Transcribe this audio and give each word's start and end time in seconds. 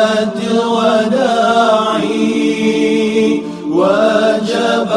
صلاة 0.00 0.32
الوداع 0.50 2.00
وجب 3.68 4.90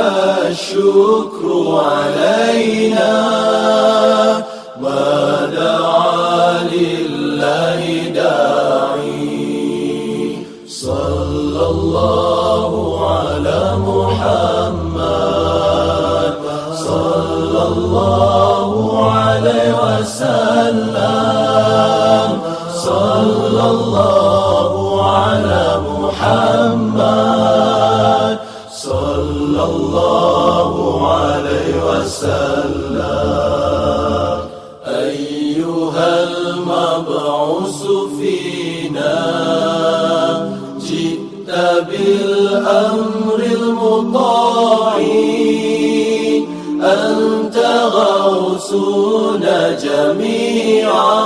الشكر 0.48 1.48
عليه 1.86 2.43
رسولنا 48.74 49.72
جميعا 49.72 51.24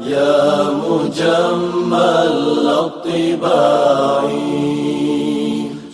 يا 0.00 0.64
مجمل 0.70 2.68
الطباع 2.68 4.22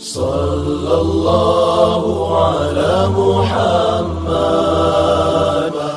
صلى 0.01 0.95
الله 1.01 2.03
على 2.45 3.09
محمد 3.19 4.53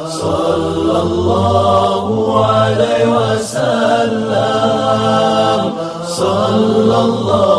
صلى 0.09 0.97
الله 1.01 2.05
عليه 2.45 3.03
وسلم 3.17 4.41
صلى 6.07 6.97
الله 7.05 7.56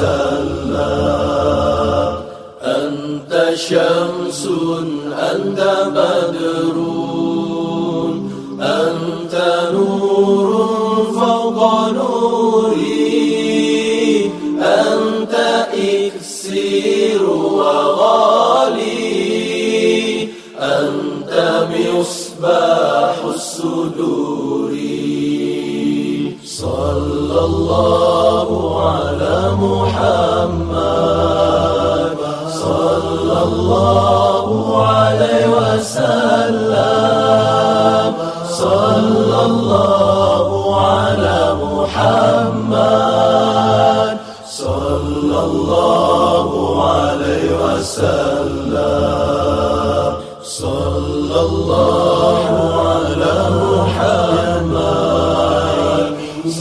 Awesome. 0.00 0.27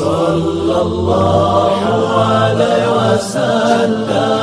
صلى 0.07 0.78
الله 0.88 1.79
عليه 2.31 2.84
وسلم. 2.97 4.38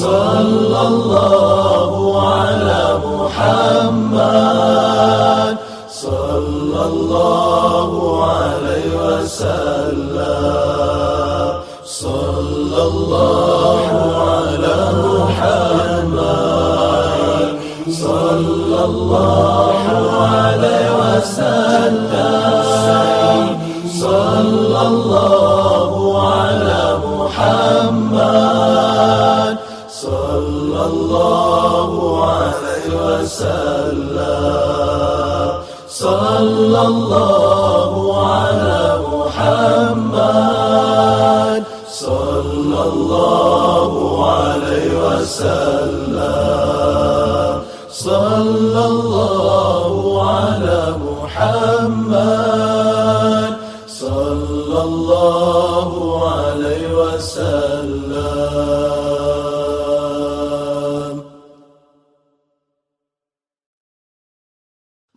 صلى 0.00 0.80
الله 0.92 1.92
على 2.32 2.82
محمد 3.10 4.40
صلى 6.06 6.80
الله 6.92 7.90
عليه 8.34 8.86
وسلم 9.02 10.40
صلى 11.84 12.80
الله 12.90 13.86
على 14.30 14.78
محمد 15.18 16.30
صلى 18.06 18.80
الله 18.90 19.84
عليه 20.36 20.86
وسلم 21.02 22.39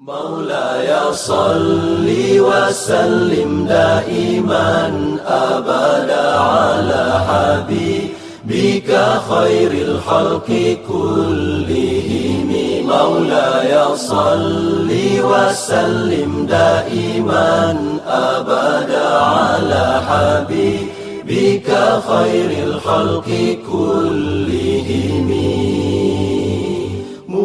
مولاي 0.08 1.14
صل 1.14 2.08
وسلم 2.40 3.66
دائما 3.70 4.92
أبدا 5.28 6.40
على 6.40 7.22
حبيبك 7.28 8.90
خير 9.30 9.72
الخلق 9.72 10.78
كلهم. 10.88 12.52
مولاي 12.88 13.96
صل 13.96 14.90
وسلم 15.24 16.46
دائما 16.50 17.78
أبدا 18.08 19.08
على 19.18 20.02
حبيبك 20.08 21.70
خير 22.08 22.52
الخلق 22.68 23.58
كلهم. 23.72 25.30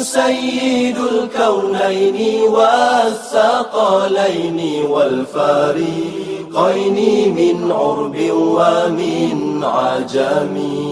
سيد 0.00 0.96
الكونين 0.96 2.42
والثقلين 2.42 4.60
والفريقين 4.86 6.98
من 7.34 7.72
عرب 7.72 8.16
ومن 8.30 9.64
عجم. 9.64 10.89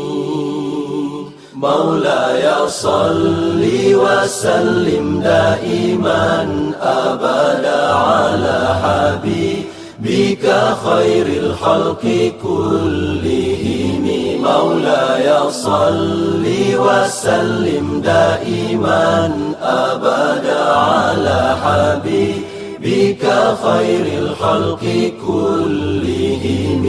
مولاي 1.62 2.68
صل 2.68 3.62
وسلم 3.94 5.20
دائما 5.20 6.46
أبدا 6.82 7.92
على 7.92 8.58
حبيبك 8.82 10.44
خير 10.86 11.26
الخلق 11.26 12.32
كلهم. 12.42 14.06
مولاي 14.42 15.50
صل 15.50 16.44
وسلم 16.78 18.00
دائما 18.04 19.32
أبدا 19.62 20.62
على 20.72 21.56
حبيبك 21.64 23.24
خير 23.64 24.06
الخلق 24.18 25.12
كلهم. 25.26 26.84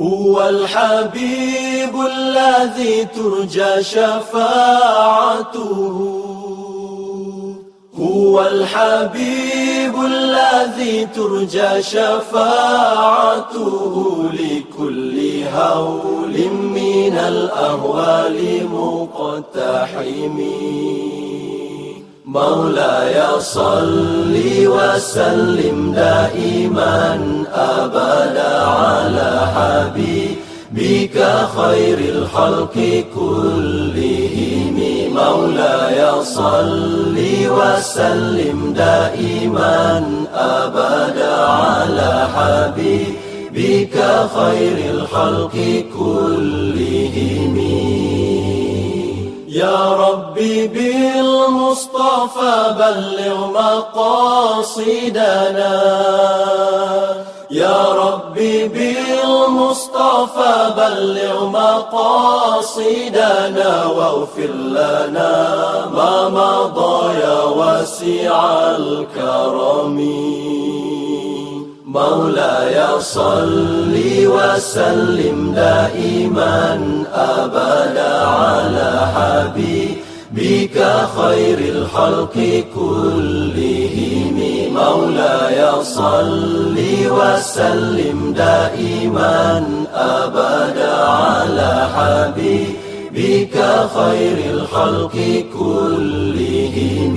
هو 0.00 0.48
الحبيب 0.48 1.94
الذي 2.06 3.04
ترجى 3.04 3.82
شفاعته. 3.82 5.60
هو 8.00 8.42
الحبيب 8.42 9.94
الذي 10.04 11.06
ترجى 11.06 11.82
شفاعته 11.82 13.64
لكل 14.32 15.42
هول 15.54 16.48
من 16.74 17.18
الأهوال 17.18 18.66
مقتحم 18.72 20.40
مولاي 22.30 23.40
صل 23.40 24.34
وسلم 24.66 25.92
دائما 25.92 27.18
أبدا 27.54 28.52
على 28.62 29.30
حبيبك 29.54 31.16
خير 31.56 31.98
الخلق 31.98 33.04
كلهم. 33.14 34.78
مولاي 35.14 36.24
صل 36.24 37.16
وسلم 37.58 38.72
دائما 38.76 40.04
أبدا 40.34 41.34
على 41.34 42.28
حبيبك 42.34 43.96
خير 44.36 44.76
الخلق 44.94 45.84
كلهم. 45.98 47.56
يا 49.50 49.92
ربي 49.92 50.68
بالمصطفى 50.68 52.54
بلغ 52.78 53.46
مقاصدنا. 53.46 54.70
يا 57.50 57.84
ربي 57.92 58.68
بالمصطفى 58.68 60.54
بلغ 60.76 61.46
مقاصدنا 61.46 62.66
واغفر 63.86 64.52
لنا 64.52 65.34
ما 65.94 66.28
مضى 66.28 67.18
يا 67.18 67.42
واسع 67.42 68.36
الكرم. 68.76 69.98
مولاي 71.94 73.00
صل 73.00 73.94
وسلم 74.26 75.52
دائما 75.54 76.78
أبدا 77.14 78.26
على 78.26 78.90
حبيبك 79.14 80.76
خير 81.18 81.58
الخلق 81.58 82.64
كلهم. 82.74 84.38
مولاي 84.74 85.82
صل 85.82 86.76
وسلم 87.10 88.34
دائما 88.36 89.64
أبدا 89.94 90.94
على 91.04 91.88
حبيبك 91.96 93.56
خير 93.94 94.38
الخلق 94.54 95.44
كلهم. 95.58 97.16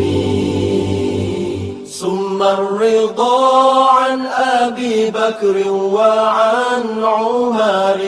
ثم 2.03 2.43
الرضا 2.43 3.85
عن 3.89 4.25
أبي 4.25 5.11
بكر 5.11 5.71
وعن 5.71 7.03
عمر. 7.03 7.99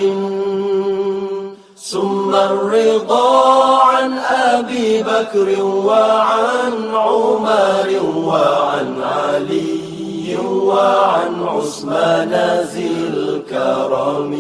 ثم 1.77 2.35
الرضا 2.35 3.77
عن 3.83 4.17
أبي 4.17 5.03
بكر 5.03 5.63
وعن 5.63 6.73
عمر 6.93 7.87
وعن 8.15 8.87
علي 9.01 10.37
وعن 10.43 11.31
عثمان 11.47 12.33
ذي 12.73 12.91
الكرم. 13.13 14.33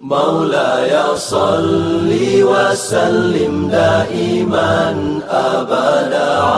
مولاي 0.00 1.16
صل 1.16 2.10
وسلم 2.42 3.68
دائما 3.68 4.76
أبدا. 5.30 6.55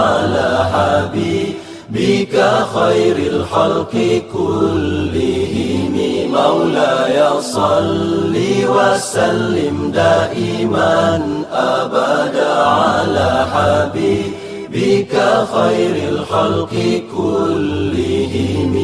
حبيبك 2.39 2.67
خير 2.75 3.17
الخلق 3.17 3.95
كلهم 4.33 5.95
مولاي 6.33 7.19
صل 7.41 8.35
وسلم 8.69 9.91
دائما 9.95 11.23
أبدا 11.53 12.53
على 12.63 13.47
حبيبك 13.53 15.15
خير 15.55 15.97
الخلق 16.09 16.75
كلهم. 17.17 18.75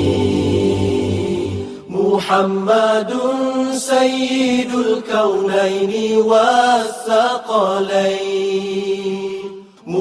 محمد 1.88 3.12
سيد 3.74 4.72
الكونين 4.74 5.92
والثقلين. 6.16 7.64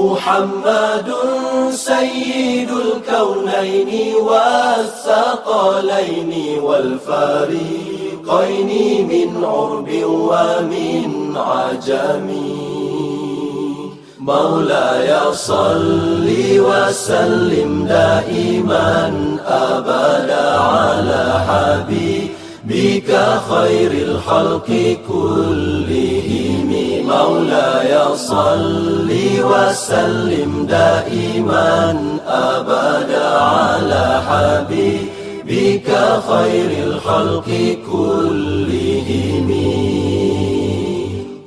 محمد 0.03 1.07
سيد 1.71 2.71
الكونين 2.71 3.91
والثقلين 4.29 6.31
والفريقين 6.59 8.69
من 9.07 9.45
عرب 9.45 9.89
ومن 10.03 11.37
عجم. 11.37 12.27
مولاي 14.19 15.33
صل 15.33 16.27
وسلم 16.69 17.85
دائما 17.85 19.11
أبدا 19.47 20.59
على 20.59 21.23
حبيبك 21.47 23.09
خير 23.49 23.91
الخلق 23.91 24.97
كلهم. 25.07 26.12
مولاي 27.07 28.15
صل 28.15 29.09
وسلم 29.43 30.65
دائما 30.69 31.97
أبدا 32.27 33.27
على 33.39 34.21
حبيبك 34.27 35.89
خير 36.29 36.71
الخلق 36.87 37.49
كلهم. 37.91 39.49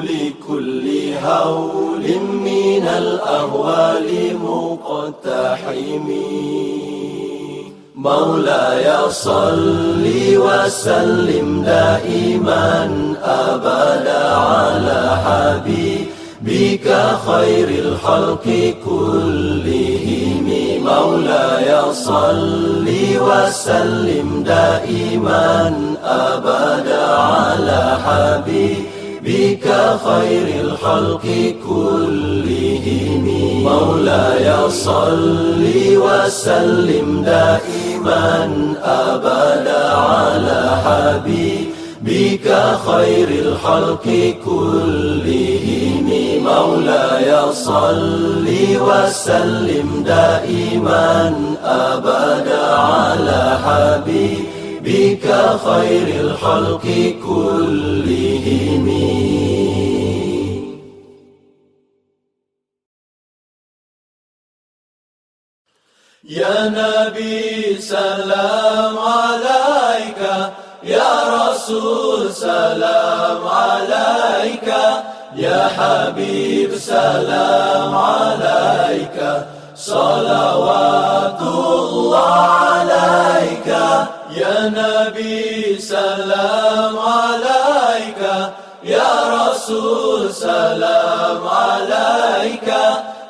لكل 0.02 0.99
هول 1.24 2.06
من 2.44 2.88
الأهوال 2.88 4.36
مقتحم 4.44 6.08
مولاي 7.94 9.10
صل 9.10 10.04
وسلم 10.36 11.62
دائما 11.62 12.90
أبدا 13.24 14.24
على 14.34 15.16
حبيبك 15.24 16.86
خير 17.26 17.68
الخلق 17.68 18.74
كلهم. 18.84 20.46
مولاي 20.84 21.92
صل 21.92 22.86
وسلم 23.20 24.42
دائما 24.46 25.74
أبدا 26.04 27.06
على 27.06 27.98
حبيبك 28.04 28.99
خير 30.04 30.46
الخلق 30.60 31.54
كلهم. 31.68 33.26
مولاي 33.64 34.70
صل 34.70 35.64
وسلم 35.96 37.22
دائما 37.22 37.60
دائما 38.04 38.74
أبدا 38.84 39.88
على 39.94 40.70
حبيبك 40.84 42.46
خير 42.86 43.28
الخلق 43.28 44.34
كلهم. 44.44 46.08
مولاي 46.44 47.52
صل 47.52 48.46
وسلم 48.80 49.88
دائما 50.06 51.34
أبدا 51.64 52.64
على 52.74 53.58
حبيبك 53.64 54.59
خير 55.56 56.20
الخلق 56.20 56.86
كلهم. 57.26 58.86
يا 66.24 66.68
نبي 66.68 67.76
سلام 67.80 68.98
عليك 68.98 70.20
يا 70.82 71.12
رسول 71.36 72.32
سلام 72.32 73.48
عليك 73.48 74.68
يا 75.36 75.68
حبيب 75.68 76.76
سلام 76.76 77.94
عليك. 77.94 79.18
صلوات 79.80 81.40
الله 81.40 82.32
عليك 82.34 83.66
يا 84.36 84.68
نبي 84.68 85.78
سلام 85.78 86.98
عليك 86.98 88.52
يا 88.84 89.12
رسول 89.32 90.34
سلام 90.34 91.48
عليك 91.48 92.68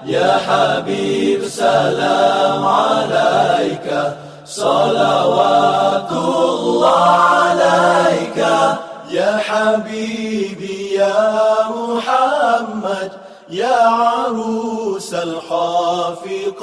يا 0.04 0.40
حبيب 0.47 1.45
سلام 1.49 2.66
عليك 2.66 4.14
صلوات 4.45 6.12
الله 6.12 7.11
عليك 7.38 8.38
يا 9.11 9.37
حبيبي 9.49 10.95
يا 10.95 11.54
محمد 11.71 13.11
يا 13.50 13.78
عروس 13.87 14.79
الخافقين 15.22 16.60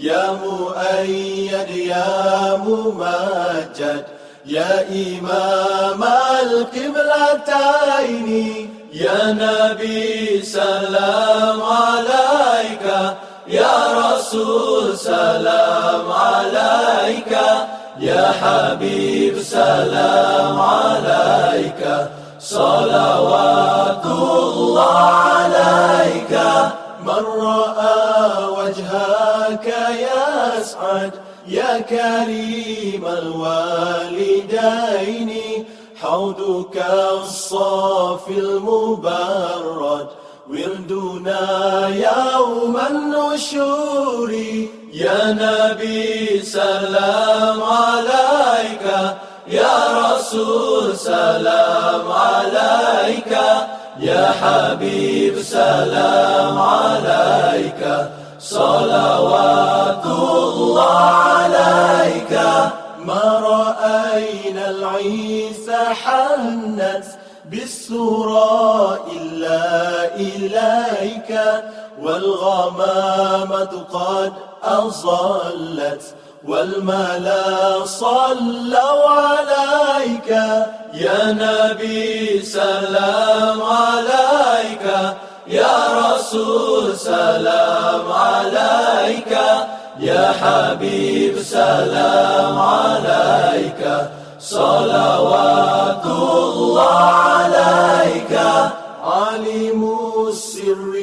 يا 0.00 0.38
مؤيد 0.44 1.70
يا 1.70 2.56
ممجد 2.56 4.04
يا 4.46 4.84
إمام 4.88 6.04
القبلتين. 6.42 8.28
يا 8.92 9.32
نبي 9.32 10.42
سلام 10.42 11.62
عليك. 11.62 13.16
يا 13.48 13.76
رسول 13.98 14.98
سلام 14.98 16.12
عليك. 16.12 17.38
يا 17.98 18.32
حبيب 18.40 19.42
سلام 19.42 20.60
عليك. 20.60 22.08
صلوات 22.40 24.06
الله 24.06 24.98
عليك. 24.98 26.38
من 27.14 27.24
رأى 27.46 28.44
وجهك 28.44 29.68
يسعد 29.90 31.12
يا 31.48 31.80
كريم 31.80 33.06
الوالدين 33.06 34.50
حوضك 36.02 36.84
الصافي 37.12 38.38
المبرد 38.38 40.08
وردنا 40.50 41.88
يوم 41.88 42.76
النشور 42.90 44.32
يا 44.92 45.32
نبي 45.32 46.42
سلام 46.42 47.62
عليك 47.62 49.16
يا 49.46 49.76
رسول 49.98 50.96
سلام 50.96 52.12
عليك. 52.12 53.38
يا 53.98 54.26
حبيب 54.42 55.42
سلام 55.42 56.58
عليك 56.58 58.08
صلوات 58.38 60.06
الله 60.06 61.00
عليك. 61.00 62.40
ما 62.98 63.24
رأينا 63.52 64.70
العيسى 64.70 65.76
حنت 66.02 67.04
بالسورة 67.50 69.06
إلا 69.16 70.14
إليك 70.16 71.40
والغمامة 72.02 73.72
قد 73.92 74.32
أظلت. 74.62 76.14
والملا 76.48 77.84
صلوا 77.84 79.08
عليك 79.08 80.28
يا 80.94 81.32
نبي 81.32 82.42
سلام 82.42 83.62
عليك 83.62 84.86
يا 85.46 85.76
رسول 86.00 86.96
سلام 86.96 88.12
عليك 88.12 89.38
يا 89.98 90.32
حبيب 90.40 91.38
سلام 91.42 92.58
عليك 92.58 93.82
صلوات 94.40 96.06
الله 96.06 96.98
عليك. 97.00 98.34
علم 99.04 99.82
السر 100.28 100.94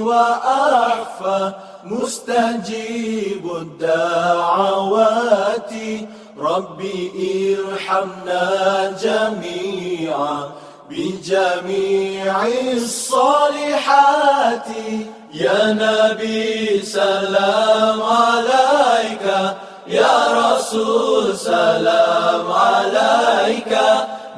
وأخفى 0.00 1.52
مستجيب 1.84 3.56
الدعوات. 3.56 4.94
ربي 6.38 7.56
ارحمنا 7.68 8.92
جميعا 9.02 10.50
بجميع 10.90 12.46
الصالحات. 12.72 14.68
يا 15.34 15.72
نبي 15.72 16.82
سلام 16.82 18.02
عليك. 18.02 19.56
يا 19.86 20.16
رسول 20.32 21.36
سلام 21.36 22.52
عليك. 22.52 23.78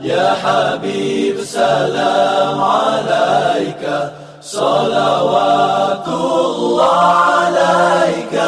يا 0.00 0.36
حبيب 0.42 1.44
سلام 1.44 2.60
عليك. 2.60 4.10
صلوات 4.46 6.08
الله 6.08 7.00
عليك 7.02 8.42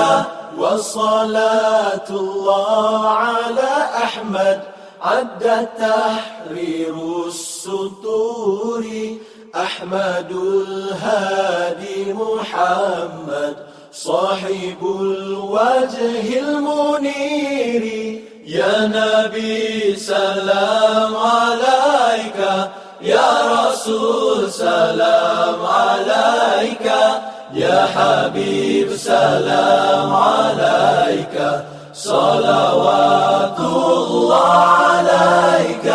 وصلاة 0.59 2.09
الله 2.11 3.09
على 3.09 3.71
أحمد 4.05 4.61
عد 5.03 5.69
تحرير 5.79 6.95
السطور 7.27 8.87
أحمد 9.55 10.33
الهادي 10.67 12.13
محمد 12.13 13.57
صاحب 13.93 14.79
الوجه 15.01 16.39
المنير 16.41 17.83
يا 18.47 18.87
نبي 18.87 19.97
سلام 19.97 21.17
عليك 21.17 21.78
سلام 24.79 25.61
عليك 25.67 26.87
يا 27.53 27.79
حبيب 27.95 28.97
سلام 28.97 30.11
عليك 30.15 31.37
صلوات 31.93 33.59
الله 33.61 34.53
عليك 34.87 35.87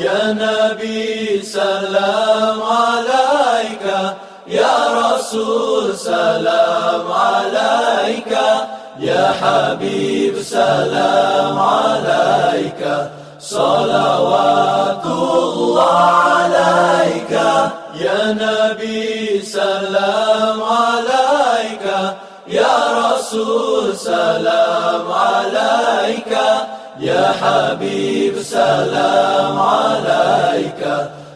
يا 0.00 0.20
نبي 0.44 1.42
سلام 1.42 2.58
عليك 2.62 3.86
يا 4.46 4.76
رسول 5.02 5.96
سلام 5.96 7.04
عليك 7.12 8.32
يا 8.98 9.24
حبيب 9.40 10.34
سلام 10.42 11.58
عليك 11.58 12.82
صلوات 13.44 15.06
الله 15.06 15.92
عليك 15.92 17.32
يا 18.00 18.32
نبي 18.32 19.42
سلام 19.42 20.62
عليك 20.62 21.86
يا 22.48 22.76
رسول 23.04 23.96
سلام 23.96 25.12
عليك 25.12 26.32
يا 26.98 27.34
حبيب 27.42 28.42
سلام 28.42 29.58
عليك 29.58 30.82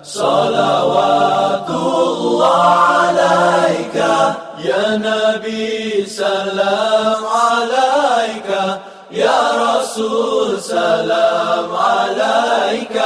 صلوات 0.02 1.70
الله 1.70 2.64
عليك 2.64 3.96
يا 4.64 4.96
نبي 4.96 6.06
سلام 6.06 7.20
عليك 7.44 8.80
يا 9.10 9.47
رسول 9.98 10.62
سلام 10.62 11.76
عليك. 11.76 13.02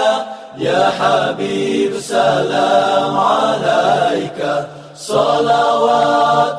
يا 0.58 0.92
حبيب 1.00 2.00
سلام 2.00 3.16
عليك. 3.16 4.66
صلوات 4.96 6.51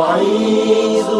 أعيذ 0.00 1.10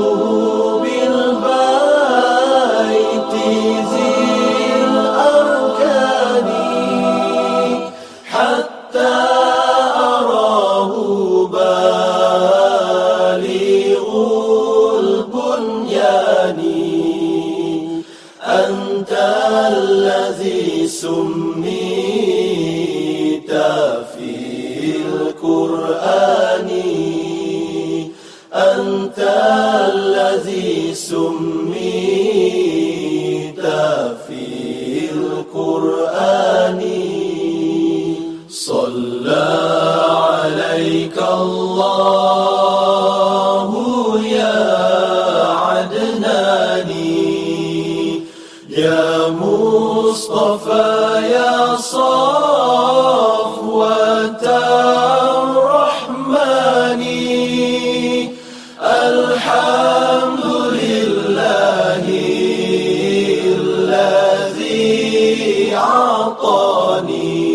أعطاني 66.29 67.49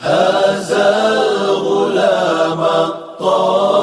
هذا 0.00 0.88
الغلام 1.12 2.60
الطالب 2.60 3.75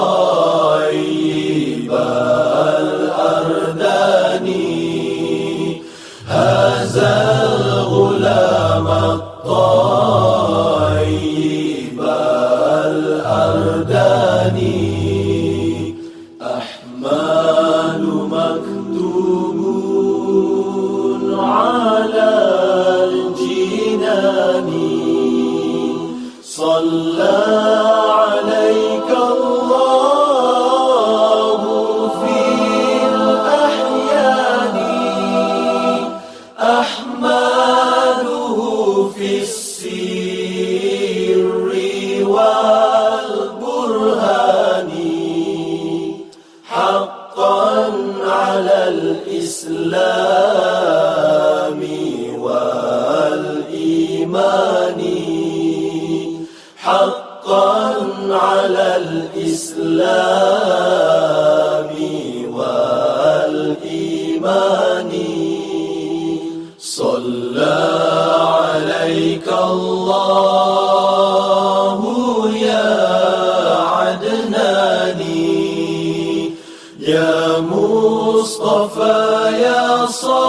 الإيمان. 63.81 65.11
صلى 66.79 67.79
عليك 68.39 69.47
الله 69.47 70.93
يا 72.55 72.91
عدناني 73.97 75.33
يا 76.99 77.59
مصطفى 77.59 79.21
يا 79.61 80.05
صلى 80.05 80.42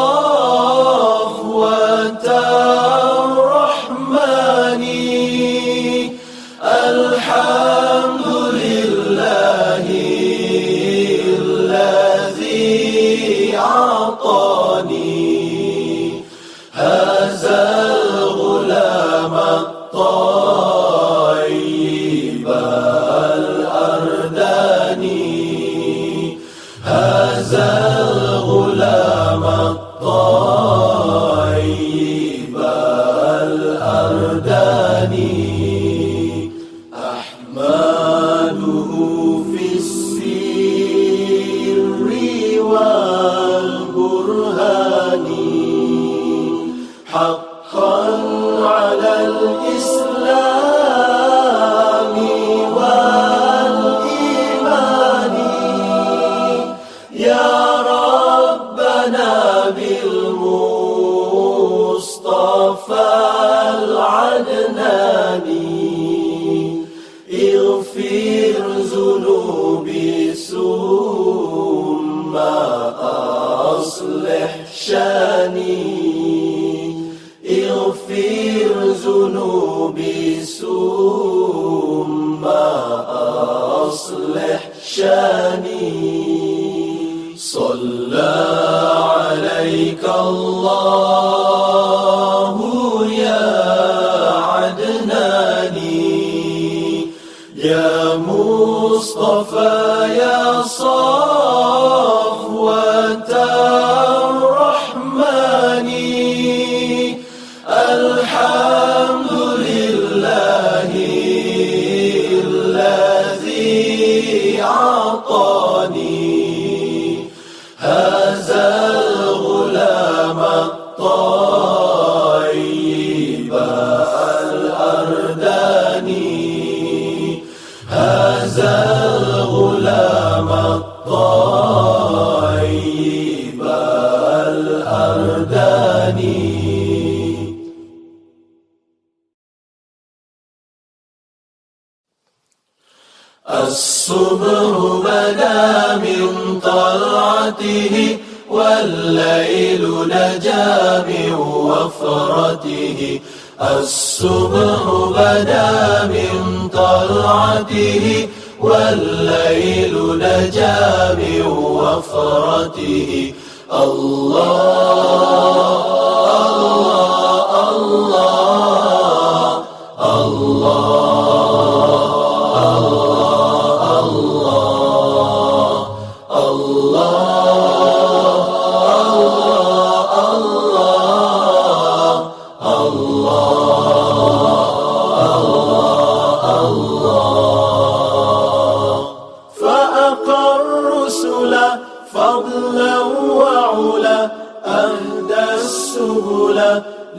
فضلا 192.14 192.98
وعلا 193.30 194.30
أهدى 194.66 195.44
السبل 195.54 196.58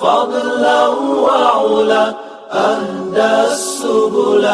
فضلا 0.00 0.80
وعلا 0.88 2.14
أهدى 2.52 3.32
السبل 3.52 4.44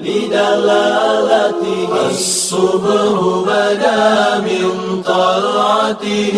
لدلالته. 0.00 1.88
الصبح 2.10 3.18
بدا 3.46 4.38
من 4.38 5.02
طلعته 5.06 6.36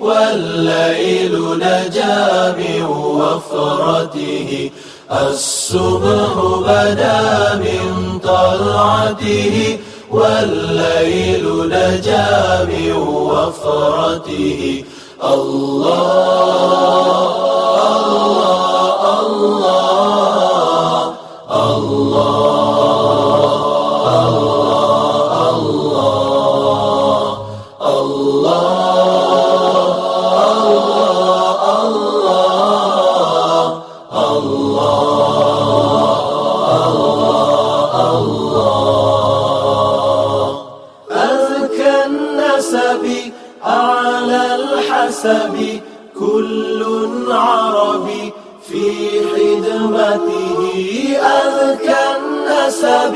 والليل 0.00 1.34
نجا 1.58 2.54
من 2.58 2.84
وفرته. 3.20 4.70
الصبح 5.10 6.34
بدا 6.66 7.54
من 7.54 8.18
طلعته 8.18 9.78
والليل 10.10 11.46
نجا 11.68 12.64
من 12.68 12.92
وفرته 13.06 14.84
الله 15.24 16.26
الله 19.20 19.54
الله 21.50 22.55
عربي 47.30 48.32
في 48.68 48.84
خدمته 49.32 50.60
أذكى 51.16 52.02
النسب 52.16 53.14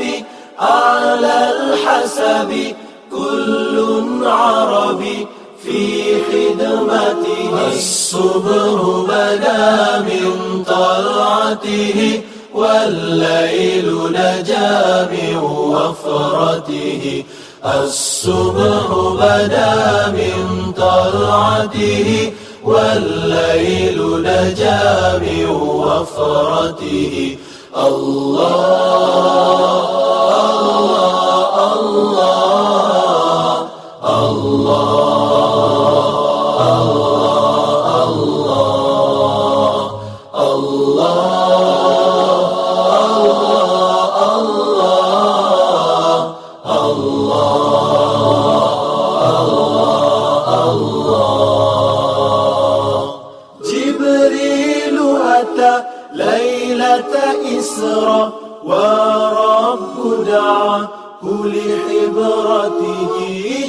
أعلى 0.61 1.37
الحسب. 1.55 2.75
كل 3.11 3.75
عربي 4.25 5.27
في 5.63 5.81
خدمته. 6.23 7.67
الصبح 7.73 8.79
بدا 9.09 9.99
من 9.99 10.63
طلعته 10.63 12.21
والليل 12.53 13.87
نجا 14.11 15.09
من 15.11 15.37
وفرته 15.73 17.23
الصبح 17.65 18.85
بدا 19.21 19.75
من 20.17 20.71
طلعته 20.77 22.33
والليل 22.63 24.21
نجا 24.21 25.17
من 25.17 25.45
وفرته 25.49 27.37
الله 27.77 29.01
الله 31.73 32.41
الله. 34.05 35.10
إسرى 57.91 58.31
ورب 58.63 60.25
دعاه 60.25 60.87
لحبرته 61.25 63.11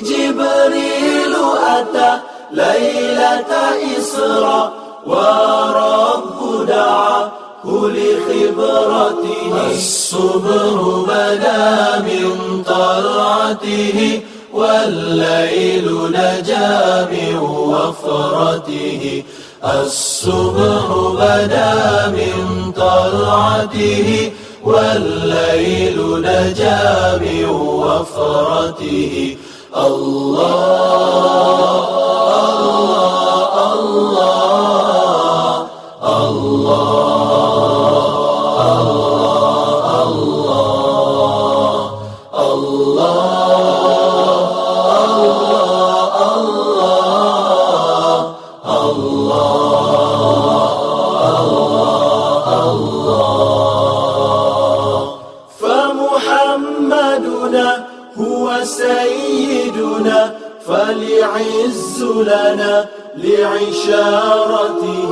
جبريل 0.08 1.34
أتى 1.66 2.20
ليلة 2.52 3.52
إسرى 3.98 4.72
ورب 5.06 6.66
دعاه 6.66 7.30
لخبرته 7.66 9.52
الصبح 9.70 10.74
بدا 11.08 11.98
من 11.98 12.62
طلعته 12.66 14.20
والليل 14.54 15.86
نجا 16.10 17.08
من 17.12 17.38
وفرته 17.38 19.22
الصبح 19.64 20.86
بدا 21.14 22.06
من 22.08 22.72
طلعته 22.72 24.32
والليل 24.64 26.20
نجا 26.20 27.18
من 27.20 27.44
وفرته. 27.50 29.36
الله 29.76 30.72
الله. 32.26 33.21
فليعز 61.42 62.02
لنا 62.02 62.86
لعشارته 63.16 65.10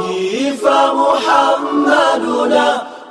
فمحمدنا 0.63 2.67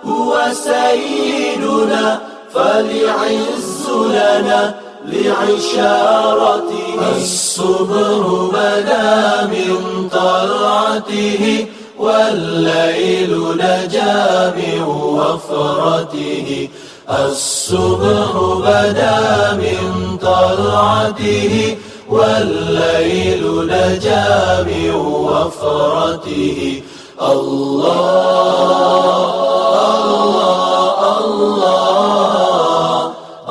هو 0.05 0.41
سيدنا 0.53 2.19
فليعز 2.53 3.89
لنا 3.89 4.75
لعشارته. 5.05 6.99
الصبر 7.17 8.49
بدا 8.53 9.45
من 9.45 10.09
طلعته 10.11 11.67
والليل 11.99 13.31
نجا 13.55 14.53
من 14.57 14.81
وفرته. 14.83 16.69
الصبح 17.09 18.31
بدا 18.65 19.19
من 19.53 20.17
طلعته 20.21 21.77
والليل 22.09 23.43
نجا 23.67 24.63
من 24.67 24.91
وفرته 24.95 26.83
الله 27.21 28.29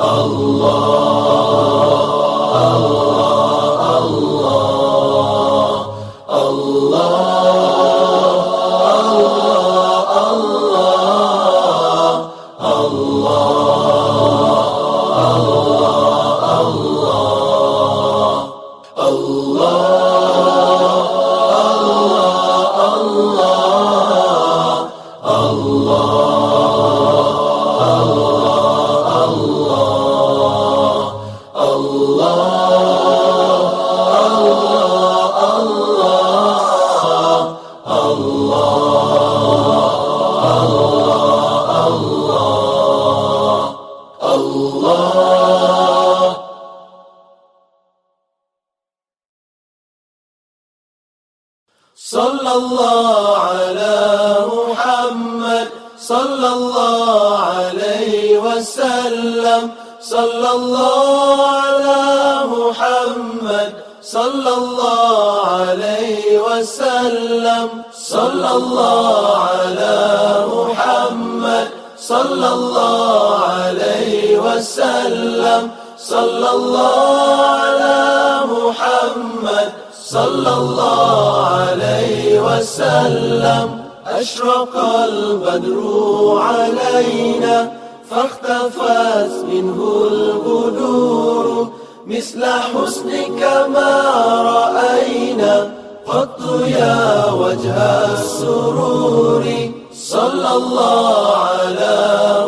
صلى 0.09 0.25
الله 0.25 1.08
على 52.49 53.18
أشرق 84.19 84.75
البدر 84.77 85.79
علينا 86.41 87.71
فاختفت 88.09 89.45
منه 89.51 89.79
البدور 90.11 91.69
مثل 92.07 92.45
حسنك 92.45 93.41
ما 93.73 93.91
رأينا 94.41 95.71
قط 96.07 96.39
يا 96.67 97.31
وجه 97.31 97.77
السرور. 98.13 99.45
صلى 99.93 100.51
الله 100.55 101.37
على 101.37 101.97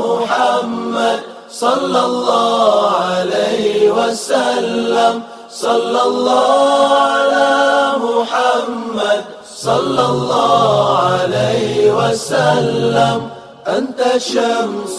محمد 0.05 1.19
صلى 1.51 1.99
الله 2.05 2.89
عليه 2.89 3.91
وسلم. 3.91 5.21
صلى 5.51 6.01
الله 6.03 6.87
على 6.95 7.91
محمد. 8.07 9.23
صلى 9.61 10.05
الله 10.05 10.97
عليه 10.97 11.91
وسلم. 11.99 13.29
أنت 13.67 14.01
شمس 14.17 14.97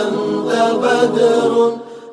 أنت 0.00 0.52
بدر 0.82 1.52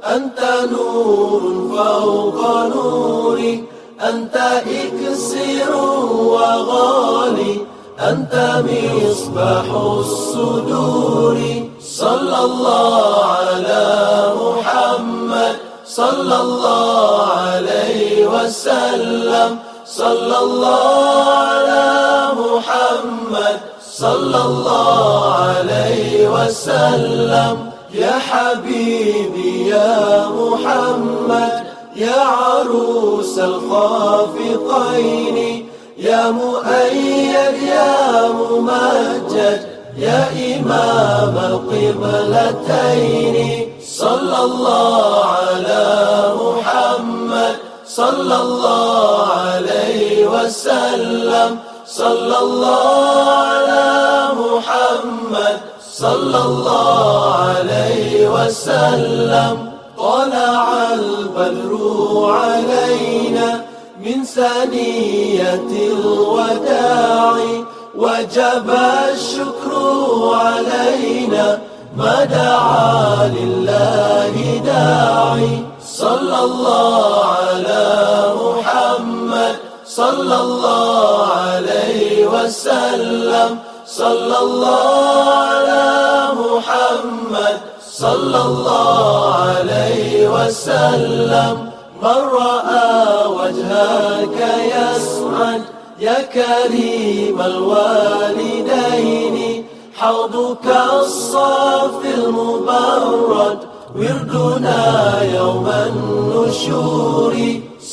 أنت 0.05 0.41
نور 0.71 1.41
فوق 1.73 2.39
نوري. 2.75 3.63
أنت 4.09 4.35
إكسر 4.81 5.71
وغالي 6.33 7.55
أنت 7.99 8.63
مصباح 8.69 9.67
الصدور. 9.73 11.37
صلى 11.81 12.39
الله 12.49 13.25
على 13.25 13.85
محمد 14.43 15.55
صلى 15.85 16.35
الله 16.41 17.21
عليه 17.25 18.27
وسلم. 18.27 19.51
صلى 19.97 20.37
الله 20.37 21.25
على 21.25 21.85
محمد 22.43 23.57
صلى 23.81 24.39
الله 24.45 25.33
عليه 25.33 26.11
وسلم. 26.29 27.55
يا 27.93 28.15
حبيبي 28.29 29.67
يا 29.69 30.27
محمد 30.29 31.53
يا 31.95 32.21
عروس 32.21 33.39
الخافقين 33.39 35.37
يا 35.97 36.31
مؤيد 36.31 37.55
يا 37.75 38.27
ممجد 38.39 39.59
يا 39.97 40.21
إمام 40.53 41.35
القبلتين. 41.51 43.37
صلى 43.81 44.37
الله 44.49 45.25
على 45.25 45.85
محمد. 46.41 46.96
صلى 47.97 48.35
الله 48.41 49.27
عليه 49.27 50.27
وسلم. 50.27 51.57
صلى 51.87 52.39
الله 52.39 53.25
على 53.31 54.27
محمد. 54.33 55.57
صلى 55.91 56.37
الله 56.37 57.35
عليه 57.35 58.27
وسلم. 58.27 59.71
طلع 59.97 60.93
البدر 60.93 61.77
علينا 62.31 63.65
من 64.05 64.23
ثنية 64.23 65.69
الوداع. 65.93 67.37
وجب 67.95 68.77
الشكر 69.13 69.73
علينا. 70.33 71.59
ما 71.97 72.25
دعا 72.25 73.27
لله 73.27 74.61
داعي. 74.65 75.76
صلى 75.97 76.39
الله 76.39 77.25
على 77.25 77.85
محمد 78.43 79.55
صلى 79.85 80.35
الله 80.45 81.25
عليه 81.25 82.27
وسلم. 82.27 83.57
صلى 83.85 84.37
الله 84.45 85.25
على 85.53 85.87
محمد 86.43 87.57
صلى 87.81 88.41
الله 88.41 89.33
عليه 89.33 90.27
وسلم. 90.35 91.55
من 92.03 92.19
رأى 92.41 92.93
وجهك 93.37 94.39
يسعد 94.77 95.61
يا 95.99 96.19
كريم 96.21 97.41
الوالدين. 97.41 99.37
حوضك 99.97 100.67
الصافي 100.93 102.09
المبرد 102.21 103.59
وردنا 103.95 105.21
يوم 105.23 105.67
النشور. 105.67 107.33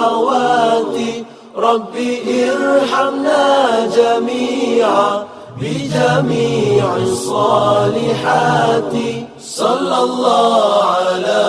رب 1.57 1.97
ارحمنا 2.29 3.87
جميعا 3.97 5.25
بجميع 5.61 6.97
الصالحات. 6.97 8.95
صلى 9.40 9.99
الله 9.99 10.85
على 10.85 11.45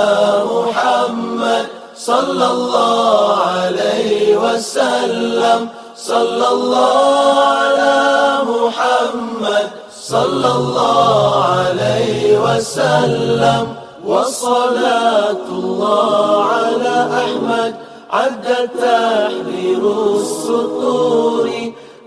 محمد 0.52 1.66
صلى 1.98 2.48
الله 2.52 3.36
عليه 3.36 4.38
وسلم. 4.38 5.70
صلى 5.98 6.48
الله 6.48 7.34
على 7.40 8.38
محمد 8.48 9.68
صلى 10.02 10.52
الله 10.52 11.46
عليه 11.46 12.40
وسلم. 12.40 13.76
وصلاة 14.06 15.48
الله 15.52 16.44
على 16.44 16.96
أحمد. 17.24 17.87
عد 18.10 18.70
تحرير 18.80 20.16
السطور 20.16 21.50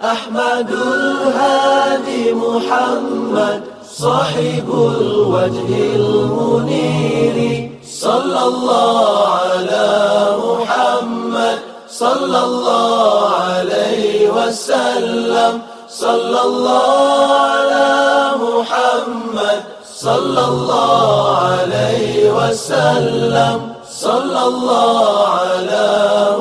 أحمد 0.05 0.71
الهادي 0.71 2.33
محمد 2.33 3.63
صاحب 3.85 4.69
الوجه 5.01 5.71
المنير. 5.97 7.71
صلى 7.85 8.43
الله 8.45 9.29
على 9.29 9.89
محمد 10.45 11.59
صلى 11.89 12.45
الله 12.45 13.29
عليه 13.29 14.31
وسلم. 14.31 15.61
صلى 15.89 16.41
الله 16.43 17.27
على 17.33 18.31
محمد 18.41 19.63
صلى 19.95 20.45
الله 20.45 21.37
عليه 21.37 22.31
وسلم. 22.33 23.70
صلى 24.01 24.43
الله 24.53 25.29
على 25.29 25.89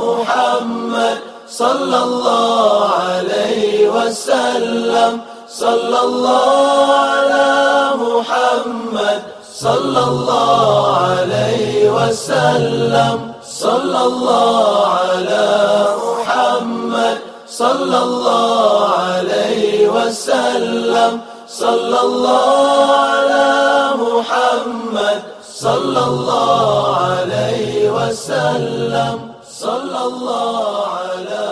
محمد 0.03 1.17
صلى 1.49 1.97
الله 2.07 2.89
عليه 3.03 3.89
وسلم. 3.95 5.13
صلى 5.49 5.99
الله 6.07 6.87
على 7.11 7.49
محمد 8.05 9.19
صلى 9.65 10.01
الله 10.11 10.97
عليه 11.07 11.89
وسلم. 11.97 13.17
صلى 13.43 14.01
الله 14.09 14.87
على 14.99 15.47
محمد 16.07 17.17
صلى 17.49 17.97
الله 18.07 18.87
عليه 19.03 19.89
وسلم. 19.95 21.11
صلى 21.49 21.99
الله 22.07 22.85
على 23.07 23.47
محمد 24.05 25.17
صلى 25.59 26.03
الله 26.11 26.95
عليه 26.95 27.91
وسلم. 27.91 29.17
صلى 29.43 30.01
الله 30.11 30.87
على 30.87 31.47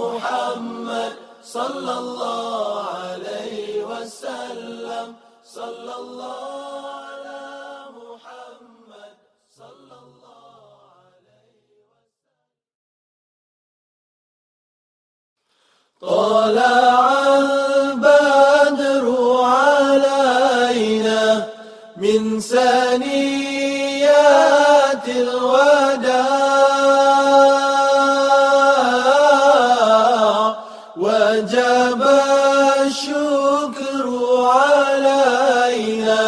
محمد. 0.00 1.12
صلى 1.44 1.92
الله 2.02 2.82
عليه 2.98 3.84
وسلم 3.90 5.06
صلى 5.44 5.94
الله 6.02 6.42
على 7.06 7.42
محمد. 8.00 9.14
صلى 9.62 9.96
الله 10.02 10.64
عليه 10.98 11.54
طلع 16.02 17.06
البدر 17.38 19.06
علينا 19.42 21.22
من 21.96 22.40
ثنيات 22.40 23.13
الوداع 25.08 26.94
وجب 30.96 32.02
الشكر 32.86 34.06
علينا 34.46 36.22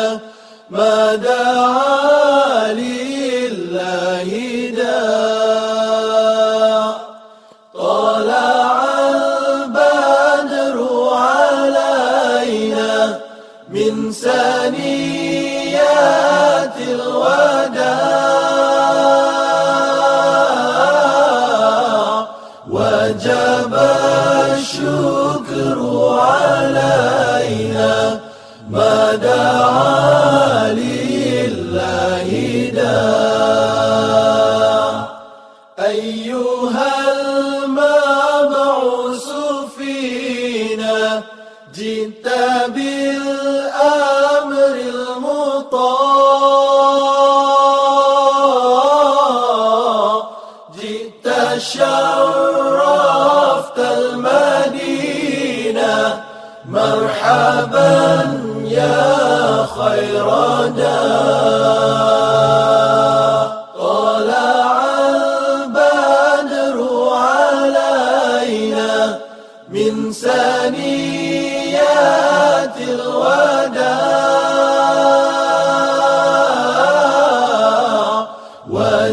ما 0.71 1.15
دعا 1.15 2.73
لله 2.73 4.31
داع. 4.77 6.17
طلع 7.75 8.85
البدر 9.09 10.77
علينا 11.15 12.91
من 13.69 14.13
ثنيات 14.13 14.56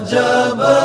وجب 0.04 0.83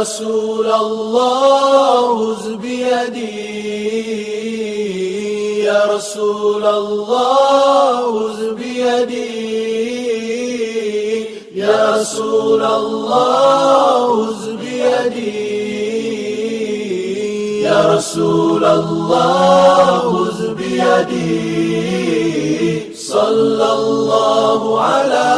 رسول 0.00 0.66
الله 0.66 2.34
خذ 2.34 2.56
بيدي. 2.56 3.64
يا 5.64 5.80
رسول 5.96 6.66
الله 6.66 8.00
خذ 8.12 8.54
بيدي. 8.54 9.54
يا 11.54 11.96
رسول 11.96 12.62
الله 12.64 14.26
خذ 14.26 14.44
بيدي. 14.56 15.54
يا 17.62 17.80
رسول 17.96 18.64
الله 18.64 20.00
خذ 20.12 20.40
بيدي. 20.54 21.74
صلى 22.94 23.68
الله 23.72 24.80
على 24.80 25.30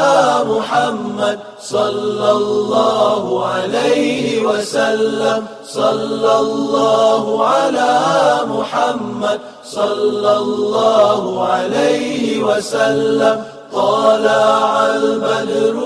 محمد. 0.52 1.45
صلى 1.70 2.30
الله 2.30 3.46
عليه 3.46 4.42
وسلم. 4.42 5.46
صلى 5.68 6.38
الله 6.38 7.46
على 7.46 8.00
محمد. 8.44 9.40
صلى 9.64 10.36
الله 10.36 11.46
عليه 11.48 12.42
وسلم. 12.42 13.44
طلع 13.72 14.86
البدر 14.86 15.76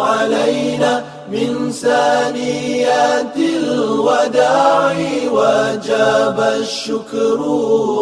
علينا 0.00 1.04
من 1.32 1.72
ثانيات 1.72 3.36
الوداع 3.36 4.96
وجاب 5.32 6.40
الشكر 6.60 7.40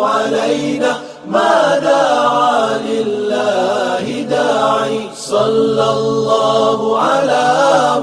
علينا. 0.02 0.96
ما 1.28 1.78
دعا 1.78 2.78
لله 2.78 4.01
صلى 5.14 5.90
الله 5.90 6.98
على 6.98 7.48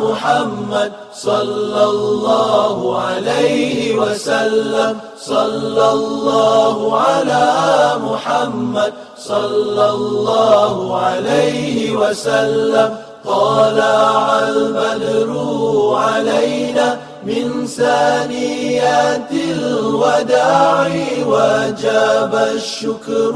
محمد 0.04 0.92
صلى 1.14 1.84
الله 1.84 3.02
عليه 3.02 3.96
وسلم 3.96 4.98
صلى 5.22 5.92
الله 5.92 6.98
على 6.98 7.48
محمد 8.04 8.94
صلى 9.18 9.90
الله 9.90 11.00
عليه 11.00 11.96
وسلم 11.96 12.98
طلع 13.26 14.40
البدر 14.40 15.30
علينا 15.96 17.00
من 17.24 17.66
ثانيات 17.68 19.32
الوداع 19.32 20.90
وجاب 21.28 22.34
الشكر 22.56 23.36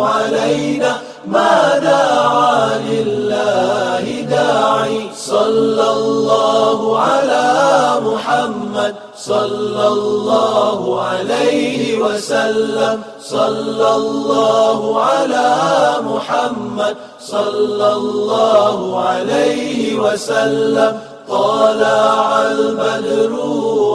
علينا 0.00 0.96
ما 1.26 1.78
دعا 1.78 2.78
لله 2.78 4.20
داعي 4.20 5.10
صلى 5.16 5.90
الله 5.90 6.98
على 6.98 7.52
محمد 8.00 8.94
صلى 9.16 9.88
الله 9.88 11.02
عليه 11.02 11.98
وسلم 11.98 13.02
صلى 13.20 13.94
الله 13.94 15.02
على 15.02 15.56
محمد 16.00 16.96
صلى 17.20 17.92
الله 17.92 19.00
عليه 19.00 19.98
وسلم 19.98 21.00
طلع 21.28 22.42
البدر 22.42 23.32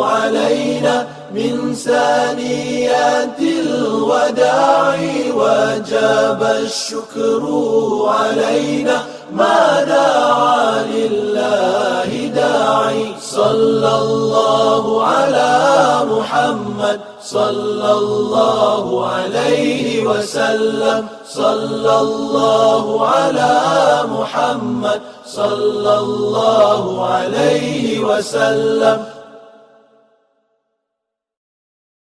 علينا 0.04 1.08
من 1.32 1.74
ثانيات 1.74 3.40
الوداع 3.40 4.98
وجاب 5.36 6.44
الشكر 6.44 7.44
علينا 8.08 9.04
ما 9.34 9.84
دعا 9.84 10.84
لله 10.84 12.28
داعي. 12.36 13.16
صلى 13.22 13.96
الله 14.02 15.04
على 15.04 16.00
محمد. 16.12 17.00
صلى 17.24 17.92
الله 17.92 19.08
عليه 19.08 20.04
وسلم. 20.04 21.08
صلى 21.30 22.00
الله 22.00 23.08
على 23.08 23.60
محمد. 24.10 25.02
صلى 25.28 26.00
الله 26.00 27.08
عليه 27.08 28.00
وسلم. 28.00 29.17